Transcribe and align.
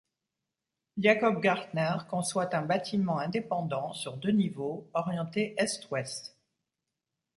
Jakob 0.97 1.39
Gartner 1.43 1.95
conçoit 2.09 2.55
un 2.55 2.63
bâtiment 2.63 3.19
indépendant 3.19 3.93
sur 3.93 4.17
deux 4.17 4.31
niveaux, 4.31 4.89
orienté 4.95 5.53
est-ouest. 5.59 6.35